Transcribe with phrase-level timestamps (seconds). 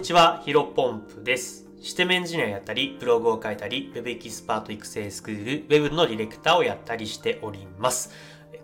[0.00, 1.66] にちは、ヒロポンプです。
[1.82, 8.10] システムエンジニアやったり、ブログを書いたり、Web エキスパート育成スクール、Web のディレクターをやったりしております。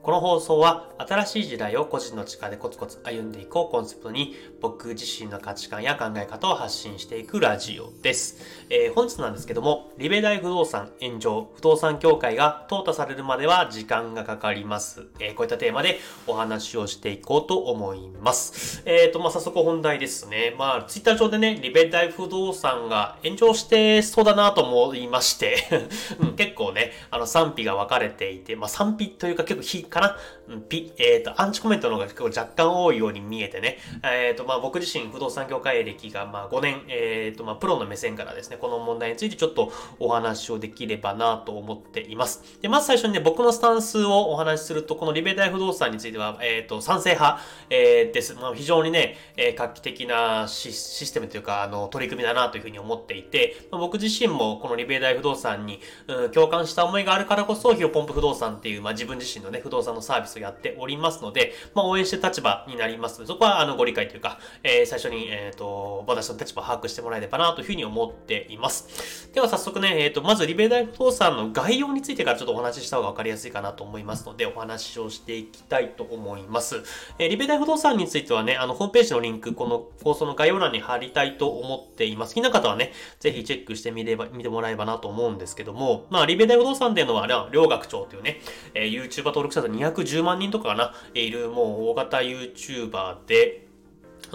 [0.03, 8.39] この放送は新しい時代を個人の力でコツコツ歩んでいこうコンセプトに僕自身の価値観や考え方を発信していくラジオです。
[8.71, 15.07] えー本日なんですけども、リベ大不動産炎上、不動産業界が淘汰されるまでは時間がかかります。
[15.21, 18.83] えーこういったテーマでお話をしていこうと思います。
[18.87, 20.55] えっ、と、まあ、早速本題ですね。
[20.59, 25.89] まあ、ツイッター上でね、リベ大不動産が炎上してそうだなと思いまして、
[26.21, 30.17] うん結構ね、あの賛否が分かれていて、まあ、賛否というか結構非かな、
[30.49, 42.59] うん、ピ、えっ、と、アンチコメントの方が結構若干多いように見えてね、えっ、と、まあ、僕自身不動産業界歴がまあ5年、えっ、と、まあ、プロの目線からですね、この問題についてちょっとお話をできればなと思っています。
[42.61, 48.35] で、まず最初にね、僕のスタンスをお話しすると、このリベ大不動産については、えっ、と、賛成派、えーです。
[48.35, 69.31] まあ、非常にね、えー画期的なシシステムというか、あの、取り組みだなというふうに思っていて、まあ、僕自身もこのリベ大不動産に、うん、共感した思いがあるからこそ、ヒロポンプ不動産っていう、まあ、自分自身のね、不動産のサービスをやっておりますので、まあ、応援してる立場になりますので、そこは、あの、ご理解というか、えー最初に、えっ、と、私の立場を把握してもらえればなというふうに思っています。
[69.33, 76.83] では、早速ね、えっ、と、まず、リベ大不動産の概要についてからちょっとお話しした方が分かりやすいかなと思いますので、お話をしていきたいと思います。
[77.19, 82.35] えーリベ大不動産についてはね、あの、ホームページのリンク、この放送の概要欄に貼りたいと思っています。
[82.35, 88.41] 好きな方はね、ぜひチェックしてみれば、見てもらえればなと思うんですけども、まあ、リベ大不動産っていうのは、ね、両学長というね、
[88.75, 93.66] えー YouTuber 登録者数210万人とかかな、えいるもう大型 YouTuber で、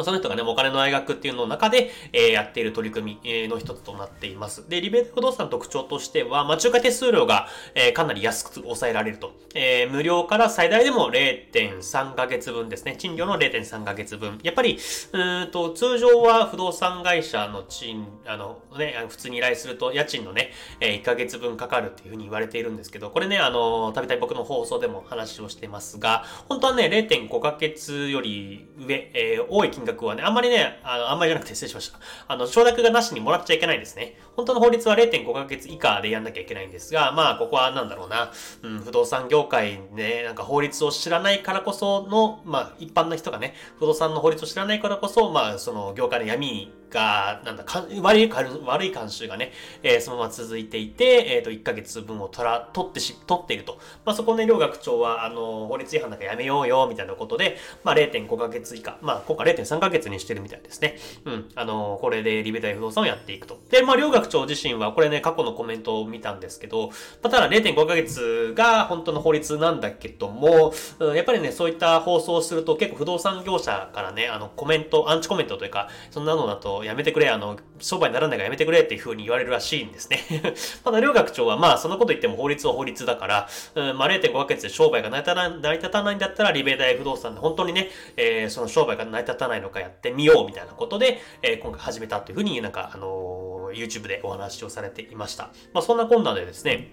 [0.04, 4.68] その人がね、お金の大学っていうの中で、えーやっている取り組みえーの一つとなっています。
[4.70, 9.34] で、リベート不動産の特徴としては、まあ、仲介手数料が、えーかなり安く抑えられると。
[9.54, 12.96] えー無料から最大でも0.3ヶ月分ですね。
[12.98, 14.40] 賃料の0.3ヶ月分。
[14.44, 14.78] やっぱり、
[15.12, 32.00] うんと、通常は不動産会社の賃、あの、ね、普通に依頼すると家賃のね、えー1ヶ月分かかるっていうふうに言われているんですけど、これね、あの、たびたび僕の放送でも話をしてますが、本当はね、0.5ヶ月より上、えー多い金額はね、あんまりね、あの、あんまりじゃなくて失礼しました。
[32.28, 34.18] あの、承諾がなしにもらっちゃいけないんですね。
[34.36, 38.32] 本当の法律は0.5ヶ月以下でやんなきゃいけないんですが、まあ、ここはなんだろうな、
[38.64, 49.52] うん、不動産業界ね、なんか法律を知らないからこその、まあ、一般の人がね、不動産の法律を知らないからこそ、まあ、その業界の闇にが、なんだ、か悪い、悪い慣習がね、
[49.84, 53.80] えーそのまま続いていて、えっ、と、1ヶ月分を取ら、取ってし、取っていると。
[54.06, 60.98] まあ、そこね、両学長は、あの、法律違反なんかやめようよ、みたいなことで、まあ、0.5ヶ月以下、まあ、今回0.3ヶ月にしてるみたいですね。
[61.26, 61.50] うん。
[61.56, 63.60] あの、これでリベ大不動産をやっていくと。
[63.70, 80.20] で、まあ、両学長自身は、これね、過去のコメントを見たんですけど、まあ、ただ0.5ヶ月が本当の法律なんだけども、うんやっぱりね、そういった放送をすると結構不動産業者からね、あの、コメント、アンチコメントというか、そんなのだとやめてくれ、あの、商売にならないからやめてくれっていう風に言われるらしいんですね。
[80.84, 95.50] ただ、両学長は、まあ、そのこと言っても法律は法律だから、うん、まあ、0.5ヶ月で商売が成り立たない成り立たないんだったら、リベ大不動産で本当にね、えーその商売が成り立たないのかやってみようみたいなことで、えー今回始めたという風になんか、あのー YouTube でお話をされていました。
[95.74, 96.92] まあ、そんな困難でですね、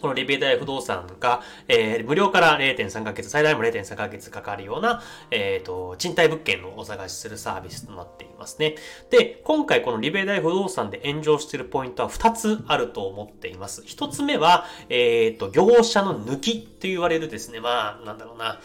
[0.00, 8.76] このリベ大不動産が、えー無料から0.3ヶ月、最大も0.3ヶ月かかるような、えっ、と、賃貸物件のお探しするサービスとなっていますね。
[9.10, 13.82] で、今回このリベ大不動産で炎上しているポイントは2つあると思っています。
[13.82, 18.60] 1つ目は、えっ、と、業者の抜きと言われるですね、まあ、なんだろうな、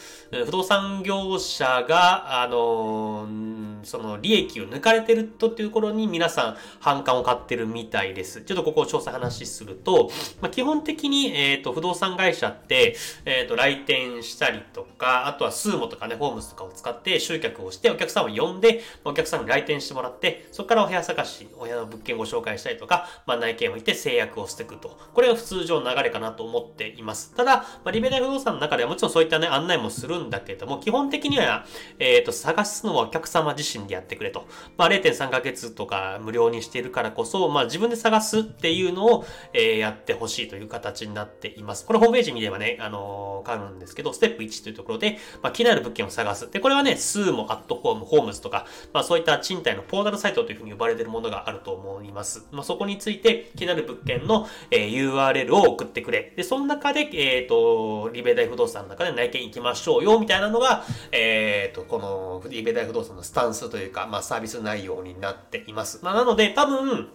[0.45, 3.27] 不動産業者が、あの
[3.83, 8.41] その利益を抜かれてるとっていうところに皆さん反感を買ってるみたいです。
[8.41, 12.95] ちょっとここを詳細話すると、まあ、基本的に、えっ、と、不動産会社って、
[13.25, 24.97] えっ、と、来店したりとか、あとはスーモとかね、ホームズとかを使って集客をして、お客さんを呼んで、お客さんに来店してもらって、そこからお部屋探し、お部屋の物件をご紹介したりとか、まあ、内見を行って制約をしていくと。
[25.13, 27.33] これが普通上の流れかなと思っています。
[27.35, 31.65] ただ、まあ、リベラル不動産の中ではもちろんそういったね、案内もするんだけども、基本的には、
[31.99, 34.47] えっ、と、探すのはお客様自身でやってくれと。
[34.77, 41.85] まあ、0.3ヶ月とか無料にしているからこそ、まあ、自分で探すっていうのを、えーやってほしいという形にになっています。
[41.85, 46.49] これホームページ見ればね、あのー、変わるんですけど、ステップ1というところで、まあ、気になる物件を探す。
[46.49, 52.47] で、これはね、スーモ、アットホーム、ホームズとか、まあ、そういった賃貸のポータルサイトというふうに呼ばれているものがあると思います。
[52.51, 56.33] まあ、そこについて気になる物件の、えー URL を送ってくれ。
[56.35, 65.99] で、その中で、えっ、と、リベ大不動産の中で内見行きましょうよ、みたいなのが、えっ、と、このリベ大不動産のスタンスというか、まあ、サービス内容になっています。
[66.03, 67.09] まあ、なので、多分、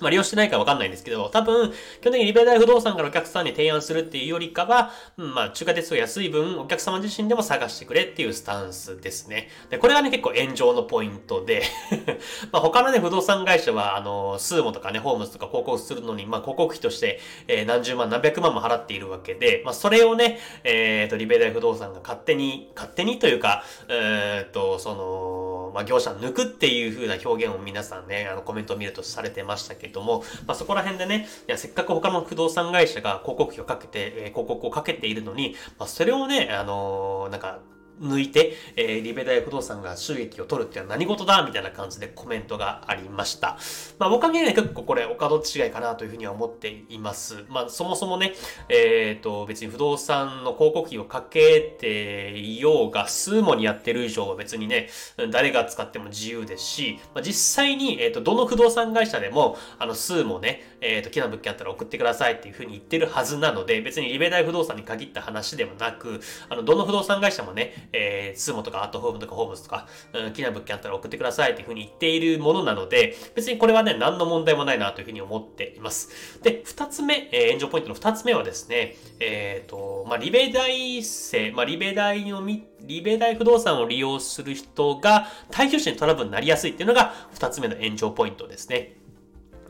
[0.00, 9.48] まあ、利用してないかわかんないんですけど、多分、基本的にリベ大不動産からお客さんに提案するっていうよりかは、うん、まあ、中華鉄道安い分、お客様自身でも探してくれっていうスタンスですね。
[9.70, 11.62] で、これがね、結構炎上のポイントで
[12.50, 37.58] まあ、他のね、不動産会社は、あの、スーモとかね、ホームズとか広告するのに、まあ、広告費として、えー、何十万、何百万も払っているわけで、まあ、それをね、えっ、ー、と、リベ大不動産が勝手に、勝手にというか、えっ、ー、と、その、まあ、業者抜くっていう風な表現を皆さんね、あの、コメントを見るとされてましたけどけども、まあ、そこら辺でね、いや、せっかく他の不動産会社が広告費をかけて、えー、広告をかけているのに、まあ、それをね、あのー、なんか、
[38.02, 43.58] 抜いて、えー、リベ大不動産が収益を取るっていうのは何事だみたいな感じでコメントがありました。
[43.98, 47.44] まあ僕はね、結構これお門違いかなというふうには思っています。
[47.48, 48.34] まあそもそもね、
[48.68, 54.88] えっ、ー、と別に不動産の広告費をかけていようが、数もにやってる以上は別にね、
[55.30, 76.40] 誰が使っても自由ですし、まあ、実際に、えっ、ー、と、どの不動産会社でも、あの、数もね、えっ、ー、と、木な物件あったら送ってくださいっていうふうに言ってるはずなので、別にリベ大不動産に限った話でもなく、あの、どの不動産会社もね、えー、スモとかアットホームとかホームズとか、うん、気な物件あったら送ってくださいっていうふうに言っているものなので、別にこれはね、何の問題もないなというふうに思っています。
[76.42, 89.01] で、二つ目、えー、炎上ポイントの二つ目はですね、えっ、ー、と、まあ、リベ大生、まあ、リベ大のみ、リベ大不動産を利用する人が、対局者にトラブルになりやすいっていうのが二つ目の炎上ポイントですね。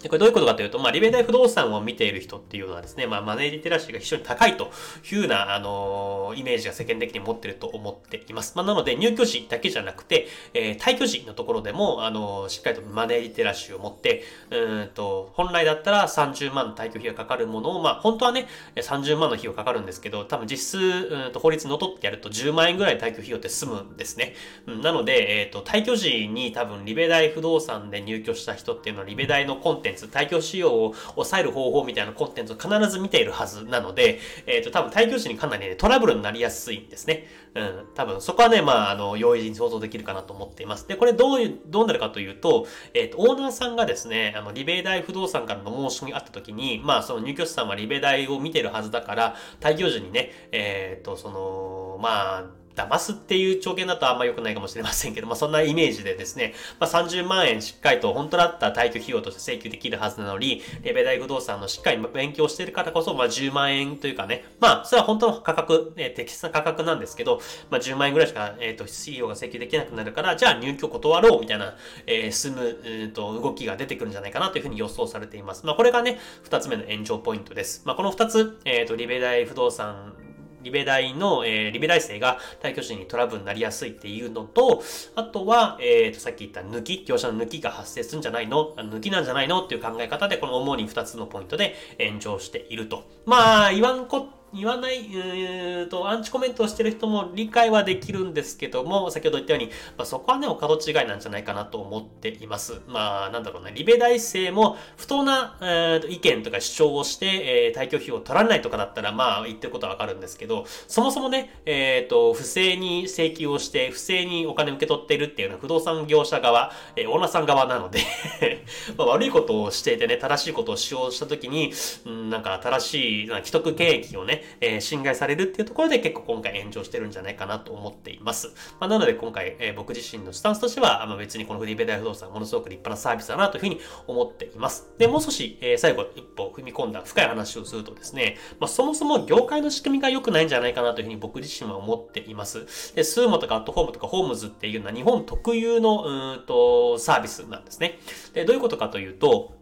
[0.02, 4.72] で、これどういうことかというと、まあ、リベ大不動産を見ている人っていうのはですね、まあ、マネーリテラシーが非常に高いと
[5.10, 8.54] いうような、あのー、イメージが世間的に持ってると思っています。
[8.56, 24.34] まあ、なので、入居時だけじゃなくて、えー、退去時のところでも、あのー、しっかりとマネーリテラシーを持って、うんと、本来だったら30万の退去費がかかるものを、まあ、本当はね、30万の費用かかるんですけど、多分実質、うんと、法律に則ってやると10万円ぐらい退去費用って済むんですね。
[24.66, 37.28] うん、なので、えっ、と、退去時に多分、リベ大不動産で入居した人っていうのは、リベ大のコンテンツンツ、対響仕様を抑える方法みたいなコンテンツを必ず見ているはずなので、えっ、ー、と、多分対響時にかなりね、トラブルになりやすいんですね。
[37.54, 37.86] うん。
[37.94, 40.88] 多分、そこはね、まあ、あの、容易に想像できるかなと思っています。
[40.88, 67.40] で、これどういう、どうなるかというと、えっ、ー、と、オーナーさんがですね、あの、リベイ大不動産からの申し込みがあった時に、まあ、その入居者さんはリベイ大を見てるはずだから、対響時にね、えっ、ー、と、その、まあ、騙すっていう条件だとあんま良くないかもしれませんけど、まあそんなイメージでですね、まあ30万円しっかりと本当だった退去費用として請求できるはずなのに、レベ大不動産のしっかり勉強している方こそ、まあ10万円というかね、まあそれは本当の価格、えー、適切な価格なんですけど、
[67.70, 71.76] まあ10万円ぐらいしか、えっ、ー、と、費用が請求できなくなるから、じゃあ入居断ろうみたいな、
[72.06, 75.66] えー、進む、えー、と動きが出てくるんじゃないかなというふうに予想されています。
[75.66, 77.82] まあこれがね、二つ目の炎上ポイントです。
[77.84, 80.14] まあこの二つ、えっ、ー、と、リベ大不動産
[80.62, 84.82] リベ大の、えー、リベ大生が退去時にトラブルになりやすいっていうのと、
[85.14, 88.74] あとは、えっ、ー、と、さっき言った抜き、業者の抜きが発生するんじゃないの？
[88.76, 89.64] 抜きなんじゃないの？
[89.64, 93.04] っていう考え方で、この主に2つのポイントで炎上していると。
[93.26, 102.80] まあ、言わんこ言わない、うーと、アンチコメントをしてる人も理解はできるんですけども、先ほど言ったように、まあ、そこはね、お門違いなんじゃないかなと思っています。
[102.86, 118.00] まあ、なんだろうな、リベ大生も不当な、えー、意見とか主張をして、えー、退去費を取らないとかだったら、まあ、言ってることはわかるんですけど、そもそもね、えっ、ー、と、不正に請求をして、不正にお金を受け取っているっていうのは不動産業者側、えー、オーナーさん側なので
[118.96, 121.72] まあ、悪いことをしていてね、正しいことを使用したときに、
[122.04, 128.48] うん、なんか正しい、既得権益をね、えー、侵害されるっていうところで結構今回炎上してるんじゃないかなと思っています。
[128.80, 134.90] まあ、なので今回、えー、僕自身のスタンスとしては、まあ、別にこのフリーベダイ不動産はものすごく立派なサービスだなというふうに思っています。
[134.98, 142.94] で、もう少し、えー、最後一歩踏み込んだ深い話をするとですね、まあ、そもそも業界の仕組みが良くないんじゃないかなというふうに僕自身は思っています。
[142.94, 147.98] で、スーモとかアットホームとかホームズっていうのは日本特有のうんとサービスなんですね。
[148.34, 149.61] で、どういうことかというと、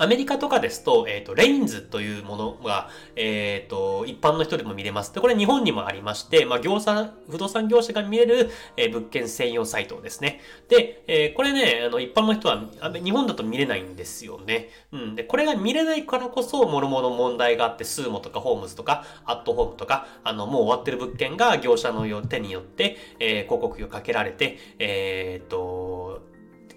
[0.00, 5.12] アメリカとかですと、えっ、ー、と、レインズというものが、えっ、ー、と、一般の人でも見れます。
[5.12, 10.40] で、これ日本にもありまして、まあ、業者、不動産業者が見れる、えー、物件専用サイトですね。
[10.70, 12.64] で、えこれね、あの、一般の人は、
[13.04, 14.70] 日本だと見れないんですよね。
[14.90, 15.14] うん。
[15.16, 26.29] で、これが見れないからこそ、もろもろ問題があって、スーモとかホームズとか、アットホームとか、あの、もう終わってる物件が業者の手によって、え広告費をかけられて、えっと、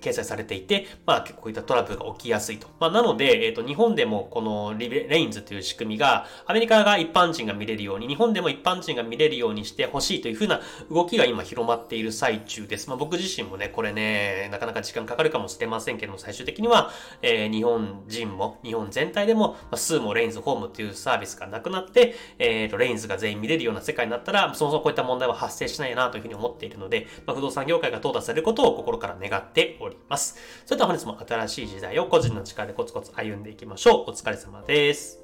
[0.03, 2.67] 掲載されていて、まあこういったトラブルが起きやすいと。
[2.79, 12.89] まあなので、えっ、ー、と、日本でもこのリベレインズという仕組みが、アメリカが一般人が見れるように、日本でも一般人が見れるようにしてほしいというふうな動きが今広まっている最中です。
[12.89, 16.91] まあ僕自身もね、これね、なかなか時間かかるかもしれませんけども、最終的には、
[17.21, 29.92] えー、日本人も、日本全体でも、まあ、スーもレインズホームっていうサービスがなくなって、えっ、ー、と、レインズが全員見れるような世界になったら、そもそもこういった問題は発生しないなというふうに思っているので、まあ、不動産業界が淘汰されることを心から願っております。
[29.93, 30.37] ります。
[30.65, 34.11] それでは本日も新しい時代を個人の力でコツコツ歩んでいきましょう。
[34.11, 35.19] お疲れ様です。